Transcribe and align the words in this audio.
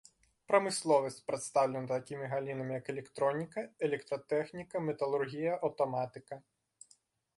Прамысловасць 0.51 1.17
прадстаўлена 1.27 1.87
такімі 1.91 2.29
галінамі 2.33 2.73
як 2.79 2.89
электроніка, 2.95 3.67
электратэхніка, 3.89 4.75
металургія, 4.89 5.53
аўтаматыка. 5.69 6.35